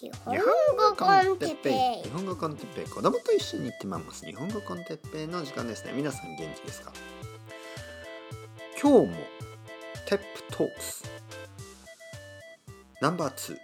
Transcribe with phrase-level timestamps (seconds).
[0.00, 0.36] 日本
[0.76, 2.02] 語 con テッペイ。
[2.04, 2.84] 日本語 con テッペイ。
[2.84, 4.24] 子供と一緒に行ってまいます。
[4.24, 5.92] 日本語 con テッペイの時間ですね。
[5.92, 6.92] 皆さん元気ですか？
[8.80, 9.16] 今日も
[10.06, 10.24] TEP
[10.56, 11.02] Talks。
[13.00, 13.58] ナンバー2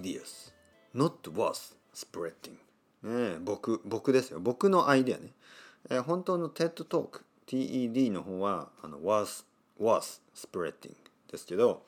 [0.00, 0.52] ideas
[0.92, 2.56] not worth spreading
[3.02, 4.40] ね僕僕ですよ。
[4.40, 5.28] 僕のアイディアね、
[5.90, 9.44] えー本当の TED Talk TED の方はあの worth
[9.80, 10.96] worth spreading
[11.30, 11.84] ですけど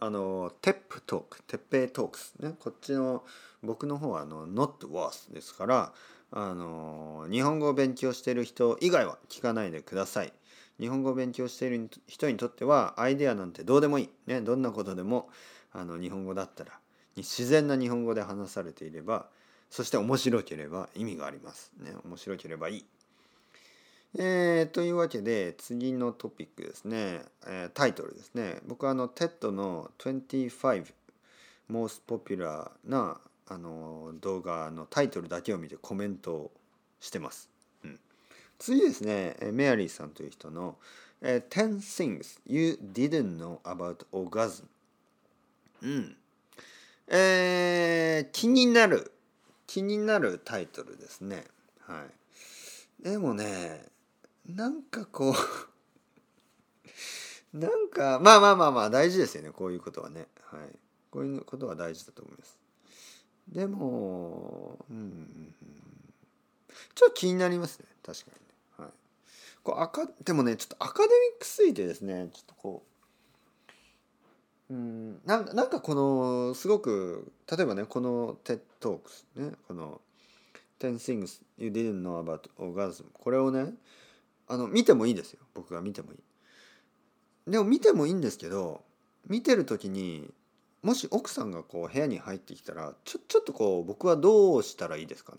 [0.00, 3.24] あの TEP Talk テッペイ Talks ねこっちの
[3.62, 5.92] 僕の方はあの not worth ですから
[6.30, 10.32] あの日本語を勉強している人以外は聞かないでください
[10.78, 15.28] 日本語を勉強している人にとってはアイデアなんてどうでもいい、ね、どんなことでも
[15.72, 16.72] あの日本語だったら
[17.16, 19.26] 自然な日本語で話されていれば
[19.70, 21.72] そして面白ければ意味があります。
[21.78, 22.86] ね、面白ければいい。
[24.16, 28.60] えー、というわけで次のトピックですね、えータイトルですね。
[28.66, 30.86] 僕はあの TED の25
[31.70, 36.50] most popular なあの動画のタイトルだけを見てコメントを
[37.00, 37.48] してます、
[37.84, 37.98] うん、
[38.58, 39.36] 次ですね。
[39.52, 40.76] メアリーさんという人の、
[41.20, 44.64] えー10 things you didn't know about orgasm
[45.82, 46.16] うん。
[47.08, 49.12] えー気になる
[49.66, 51.44] 気になるタイトルですね。
[51.80, 52.04] は
[53.00, 53.02] い。
[53.04, 53.97] でもね
[54.48, 55.34] なんかこう
[57.56, 60.28] なんかまあまあまあまあ大事ですよねこういうことはね。
[60.42, 60.78] はい。
[61.10, 62.58] こういうことは大事だと思います。
[63.48, 65.54] でもうんうん
[66.94, 68.40] ちょっと気になりますね確かにね。
[68.76, 68.90] はい。
[69.62, 72.84] こう赤でもねちょっとアカデミックすぎてですねちょっとこ
[74.70, 80.00] ううんなんなんかこのすごく例えばねこの TED Talks ねこの
[80.80, 83.74] 10 things you didn't know about orgasm これをね
[84.48, 85.40] あの見てもいいですよ。
[85.54, 86.18] 僕が見てもいい。
[87.50, 88.82] でも見てもいいんですけど
[89.26, 90.32] 見てる時に
[90.82, 95.38] もし奥さんがこう部屋に入ってきたらちょちょっとこう僕はどうしたらいいですかね。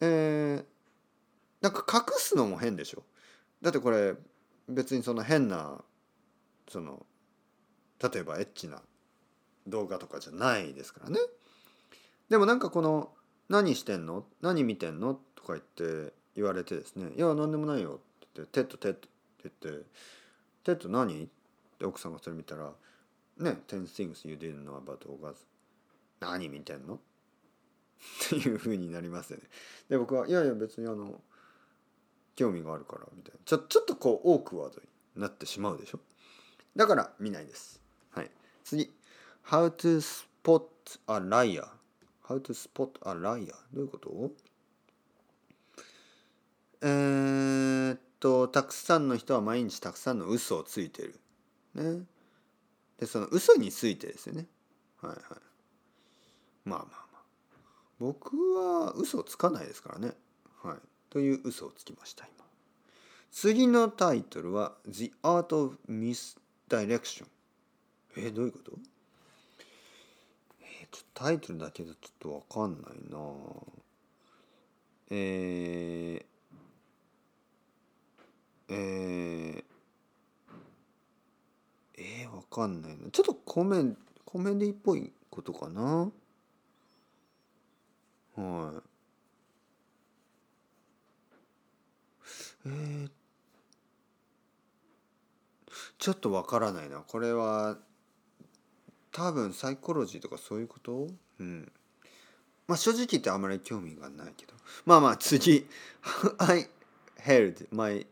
[0.00, 0.64] えー、
[1.60, 3.02] なんか隠すのも変でしょ。
[3.60, 4.14] だってこれ
[4.68, 5.82] 別にその変な
[6.68, 7.04] その
[8.02, 8.82] 例えばエッチな
[9.66, 11.18] 動画とかじゃないですからね。
[12.28, 13.12] でもなんかこの
[13.48, 14.24] 「何してんの？
[14.40, 19.84] 何見てんの?」とか言って言われてですね「いや何でもないよ」って言って「テッドテッド」って言って
[20.64, 21.28] 「TED 何?」っ
[21.78, 22.72] て奥さんがそれ見たら
[23.38, 25.36] 「ね10 things you didn't know about orgasm」
[26.20, 26.94] 何見てんの？
[26.94, 26.98] っ
[28.28, 29.44] ていう風になりますよね。
[29.88, 31.20] で僕は「いやいや別にあの
[32.34, 33.38] 興味があるから」みたいな。
[33.44, 34.88] ちょちょっとこうオークワードに
[35.20, 36.00] なってしまうでしょ？
[36.74, 37.80] だから見ないです。
[38.12, 38.30] はい、
[38.64, 38.90] 次
[39.46, 40.64] 「How to spot
[41.06, 41.68] a liar」
[42.24, 44.30] 「How to spot a liar」どういうこと？
[46.82, 51.20] えっとたくさんの人は毎日たくさんの嘘をついてる。
[51.74, 52.04] ね。
[52.98, 54.46] でその嘘についてですよね。
[55.00, 55.20] はいはい。
[56.64, 57.22] まあまあまあ。
[57.98, 60.12] 僕は嘘をつかないですからね。
[60.62, 60.76] はい。
[61.08, 62.44] という嘘をつきました今。
[63.30, 67.26] 次のタイトルは「The Art of Misdirection」。
[68.16, 68.72] えどういうこと？
[70.60, 73.18] えちょっとタイトルだけだとちょっとわかんないな
[75.10, 76.31] えー
[78.74, 79.64] えー、
[81.98, 83.10] えー、わかんないな。
[83.10, 86.10] ちょっとコメンコメンディっぽいことかな？
[88.34, 88.88] はい。
[92.64, 93.10] えー、
[95.98, 97.00] ちょっとわからないな。
[97.00, 97.76] これは
[99.10, 101.08] 多分サイコロジーとかそういうこと？
[101.40, 101.70] うん。
[102.66, 104.54] まあ正直言ってあまり興味がないけど。
[104.86, 105.66] まあまあ次。
[106.38, 106.68] I
[107.20, 108.06] held my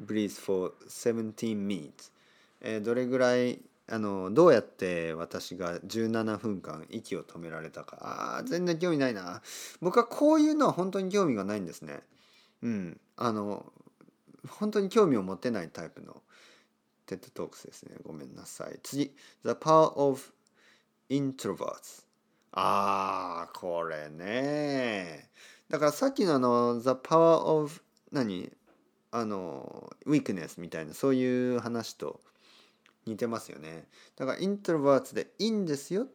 [0.00, 2.10] breath for 17 minutes、
[2.60, 8.38] えーどれぐらいあのどうやって私が17分間息を止められたか。
[8.38, 9.42] あ全然興味ないな。
[9.80, 12.00] 僕はこういうのは本当に興味がないんですね。
[12.62, 13.00] うん。
[13.16, 13.70] あの
[14.48, 16.22] 本当に興味を持てないタイプの
[17.06, 17.96] TED Talks ですね。
[18.04, 18.78] ごめんなさい。
[18.82, 19.14] 次。
[19.44, 20.32] The Power of
[21.10, 22.04] Introverts
[22.52, 25.28] あーこれね。
[25.68, 27.82] だからさっきのあの The Power of
[28.12, 28.50] 何？
[29.16, 32.20] あのウィークネスみたいなそういう話と
[33.06, 33.84] 似てますよね
[34.16, 36.08] だからイントロバーツでいいんですよ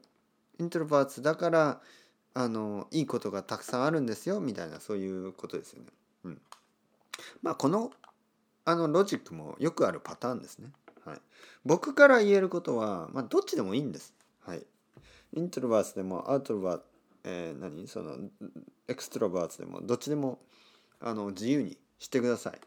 [0.59, 1.81] イントロバーツだから
[2.33, 5.87] あのいいことがたくさんあるんですよみたいなそういうことですよね。
[6.25, 6.41] うん、
[7.41, 7.91] まあこの
[8.65, 10.71] あのロジックもよくあるパターンですね。
[11.05, 11.21] はい、
[11.65, 14.13] 僕から言えることは、まあ、どっちでもいいんです。
[14.45, 14.63] はい、
[15.33, 16.83] イントロバーツでもアウトロバーツ、
[17.23, 17.87] えー何？
[17.87, 18.17] その
[18.87, 20.39] エクストロバーツでもどっちでも
[21.01, 22.59] あの自由にしてください。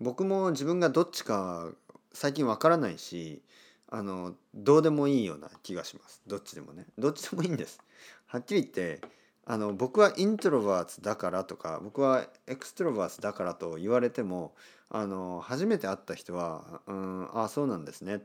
[0.00, 1.70] 僕も自分がどっちか
[2.12, 3.42] 最近わからないし
[3.88, 6.22] あのどうでもいいような気がします。
[6.26, 6.86] どっちでもね。
[6.98, 7.80] どっちでもいいんです。
[8.26, 9.00] はっきり言って
[9.44, 14.54] あの僕はイントロバーツだからとか僕はエクストロバーツだからと言われても
[14.90, 18.20] あの初めて会った人は「うんああそうなんですね」っ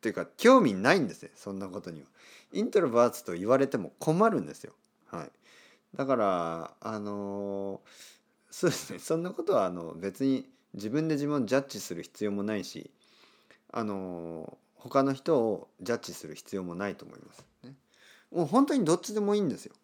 [0.00, 1.30] ていうか興味ないんですよ。
[1.34, 2.06] そんなことには。
[2.52, 4.74] イントロバーツと言われても困るんですよ。
[5.06, 5.30] はい、
[5.96, 7.80] だからあの
[8.50, 9.00] そうですね。
[9.00, 12.90] そんなことはあの別に自分で自分をジャッジする必要もないし
[13.72, 17.44] あの他の人をジャッジする必要もないと思います。
[17.62, 17.74] ね、
[18.30, 19.74] もう本当にどっちでもいいんですよ。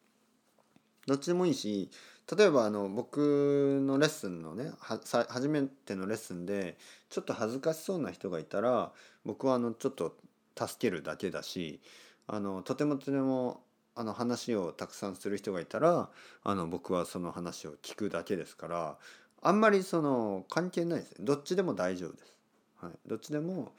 [1.07, 1.91] どっちでもいいし
[2.37, 6.77] 例えばあの僕のレッスンのね初めてのレッスンで
[7.09, 8.93] ちょっと恥ずかしそうな人がいたら
[9.25, 10.15] 僕はあのちょっと
[10.57, 11.81] 助けるだけだし
[12.29, 13.63] あのとてもとても
[13.97, 16.11] あの話をたくさんする人がいたら
[16.45, 18.99] あの僕はその話を聞くだけですから
[19.43, 21.15] あんまりその関係ないです。
[21.19, 22.35] どっちでも大丈夫です。
[22.77, 23.73] はい、どっちでも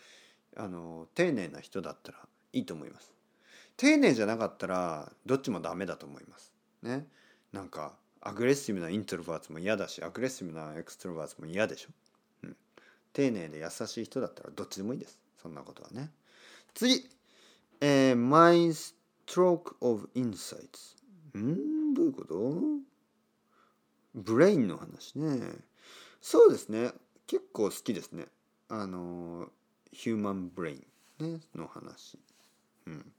[0.58, 2.18] あの丁寧な人だったら
[2.54, 3.14] いいと思います。
[3.78, 6.54] 丁寧じゃなかったらどっちもダメだと思います。
[6.84, 7.08] ね。
[7.52, 11.90] なんかアグレッシブなイントロバーツも嫌だしアグレッシブなエクストロバーツも嫌でしょ、
[12.44, 12.56] うん、
[13.14, 15.20] 丁寧で優しい人だったらどっちでもいいです。
[15.42, 16.12] そんなことはね。
[16.74, 17.10] 次、
[17.82, 20.96] えー、My Stroke of Insights
[21.38, 21.94] ん？
[21.94, 22.36] どういうこと？
[24.14, 25.40] ブレインの話ね。
[26.22, 26.92] そうですね。
[27.28, 28.26] 結構好きですね。
[28.70, 29.50] あの
[29.92, 30.74] ヒューマンブレイ
[31.20, 32.20] ン、ね、の話。
[32.88, 33.12] うん。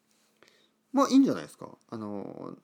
[0.93, 1.69] まあいいんじゃないですか。
[1.91, 2.57] あの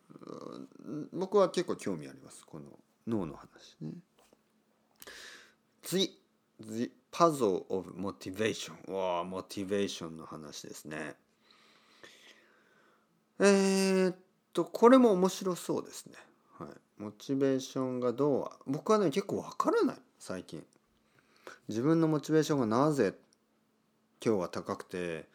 [1.13, 2.45] 僕は結構興味あります。
[2.47, 2.67] この
[3.07, 3.93] 脳の話ね。
[5.83, 6.19] 次。
[6.61, 11.15] The Puzzle of Motivation わあモチベーションの話ですね。
[13.39, 14.17] えー、っ
[14.53, 16.15] とこれも面白そうですね。
[16.99, 20.65] モチベーションがどう僕はね結構わからない最近
[21.69, 23.15] 自分のモチベーションがなぜ
[24.25, 25.27] 今日は高くて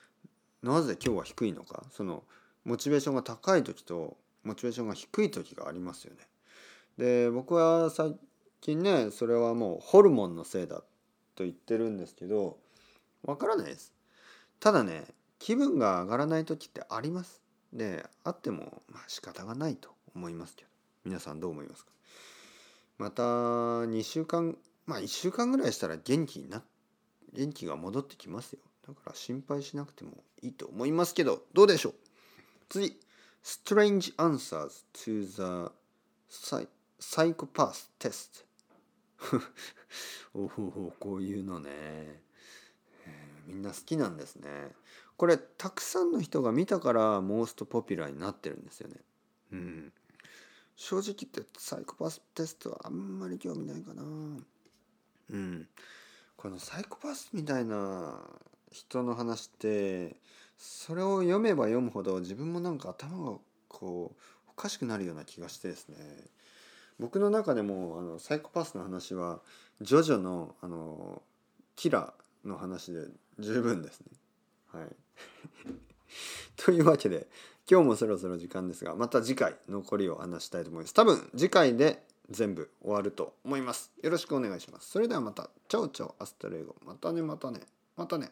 [0.62, 2.24] なぜ今日は低いのかその
[2.66, 6.20] モチベーションが高い時とモチベーションが低い時がありますよね。
[6.98, 8.16] で僕は最
[8.60, 10.84] 近ねそれはもうホルモンのせいだ
[11.36, 12.58] と言ってるんですけど
[13.24, 13.94] わからないです。
[14.60, 15.06] ただね
[15.40, 17.42] 気分が上がらない時ってあります。
[17.72, 20.73] であってもまあ仕方がないと思いますけど
[21.06, 21.92] 皆さんどう思いますか？
[22.98, 26.64] また2週間まあ1週間ぐらいしたら元気にな
[27.34, 28.60] 元気が戻ってきますよ。
[28.88, 30.12] だから心配しなくても
[30.42, 31.94] いいと思いますけどどうでしょう？
[32.70, 33.00] 次
[33.44, 35.72] Strange answers to the
[37.00, 38.46] psychopath test
[40.34, 42.22] おおこういうのね、
[43.48, 44.72] みんな好きなんですね。
[45.18, 48.96] これたくさんの人が見たからモーストポピュラーになってるんですよね。
[49.52, 49.94] うん。
[50.76, 54.04] 正直言ってサイコパステストはあんまり興味ないかな。
[54.04, 55.68] うん。
[56.36, 58.20] このサイコパスみたいな
[58.72, 60.18] 人の話って
[60.58, 63.38] それを読めば読むほど自分もなんか頭が
[63.68, 65.98] こうおかしくなるような気がしてですね。
[67.00, 69.42] 僕の中でもあのサイコパスの話は
[69.82, 71.22] ジョジョのあの
[71.76, 72.14] キラ
[72.46, 73.08] の話で
[73.40, 74.08] 十分ですね。
[74.72, 74.88] はい、
[76.58, 77.28] というわけで
[77.70, 80.94] 今日もそろそろ時間ですがまた次回残りを話したいと思います。
[80.94, 83.92] 多分次回で全部終わると思います。
[84.02, 84.90] よろしくお願いします。
[84.90, 85.50] それではまた。
[85.68, 86.76] Chao chao hasta luego。
[86.86, 87.62] またねまたね。
[87.96, 88.32] またね。